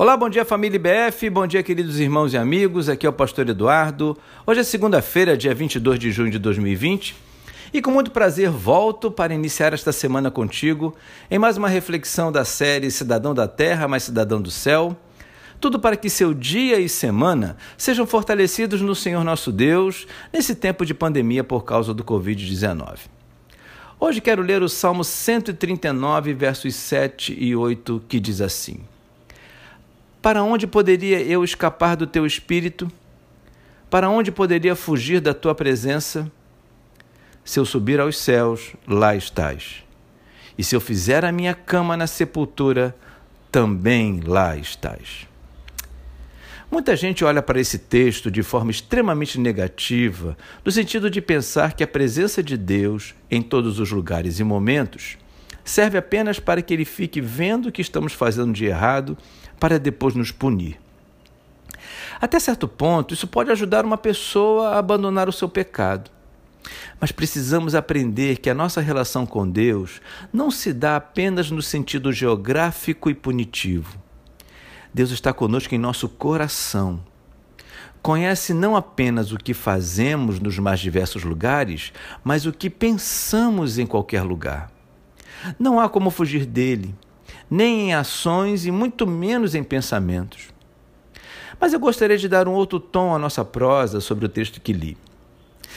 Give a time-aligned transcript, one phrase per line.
[0.00, 3.46] Olá, bom dia família IBF, bom dia queridos irmãos e amigos, aqui é o pastor
[3.46, 4.16] Eduardo.
[4.46, 7.14] Hoje é segunda-feira, dia 22 de junho de 2020
[7.70, 10.96] e com muito prazer volto para iniciar esta semana contigo
[11.30, 14.96] em mais uma reflexão da série Cidadão da Terra, mais Cidadão do Céu.
[15.60, 20.86] Tudo para que seu dia e semana sejam fortalecidos no Senhor nosso Deus nesse tempo
[20.86, 23.00] de pandemia por causa do Covid-19.
[24.00, 28.80] Hoje quero ler o Salmo 139, versos 7 e 8, que diz assim:
[30.22, 32.90] para onde poderia eu escapar do teu espírito?
[33.88, 36.30] Para onde poderia fugir da tua presença?
[37.44, 39.82] Se eu subir aos céus, lá estás.
[40.56, 42.94] E se eu fizer a minha cama na sepultura,
[43.50, 45.26] também lá estás.
[46.70, 51.82] Muita gente olha para esse texto de forma extremamente negativa, no sentido de pensar que
[51.82, 55.18] a presença de Deus em todos os lugares e momentos
[55.70, 59.16] serve apenas para que ele fique vendo o que estamos fazendo de errado
[59.58, 60.78] para depois nos punir.
[62.20, 66.10] Até certo ponto, isso pode ajudar uma pessoa a abandonar o seu pecado.
[67.00, 70.00] Mas precisamos aprender que a nossa relação com Deus
[70.32, 73.96] não se dá apenas no sentido geográfico e punitivo.
[74.92, 77.00] Deus está conosco em nosso coração.
[78.02, 81.92] Conhece não apenas o que fazemos nos mais diversos lugares,
[82.24, 84.79] mas o que pensamos em qualquer lugar.
[85.58, 86.94] Não há como fugir dele
[87.50, 90.48] nem em ações e muito menos em pensamentos.
[91.60, 94.72] Mas eu gostaria de dar um outro tom à nossa prosa sobre o texto que
[94.72, 94.96] li.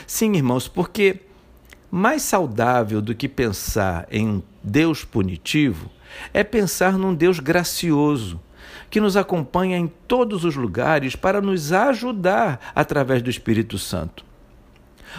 [0.06, 1.22] Sim, irmãos, porque
[1.92, 5.90] mais saudável do que pensar em um Deus punitivo
[6.34, 8.40] é pensar num Deus gracioso,
[8.90, 14.24] que nos acompanha em todos os lugares para nos ajudar através do Espírito Santo.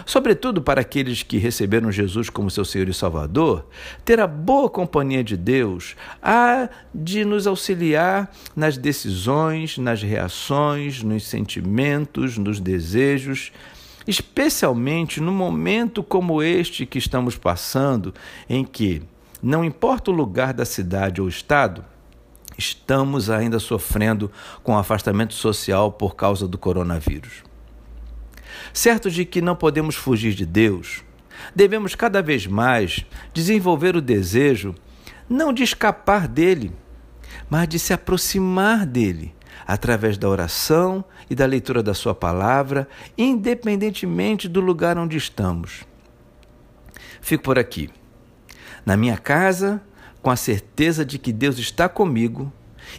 [0.06, 3.66] Sobretudo para aqueles que receberam Jesus como seu Senhor e Salvador,
[4.04, 11.24] ter a boa companhia de Deus há de nos auxiliar nas decisões, nas reações, nos
[11.24, 13.52] sentimentos, nos desejos,
[14.06, 18.14] especialmente no momento como este que estamos passando,
[18.48, 19.02] em que,
[19.42, 21.84] não importa o lugar da cidade ou estado,
[22.56, 24.30] estamos ainda sofrendo
[24.62, 27.42] com afastamento social por causa do coronavírus.
[28.72, 31.04] Certos de que não podemos fugir de Deus,
[31.54, 34.74] devemos cada vez mais desenvolver o desejo
[35.28, 36.72] não de escapar dele,
[37.48, 39.34] mas de se aproximar dele
[39.66, 45.84] através da oração e da leitura da Sua palavra, independentemente do lugar onde estamos.
[47.20, 47.90] Fico por aqui,
[48.84, 49.80] na minha casa,
[50.20, 52.52] com a certeza de que Deus está comigo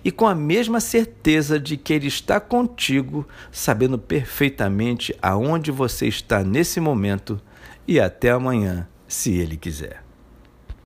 [0.04, 6.44] e com a mesma certeza de que Ele está contigo, sabendo perfeitamente aonde você está
[6.44, 7.40] nesse momento
[7.88, 10.05] e até amanhã, se Ele quiser.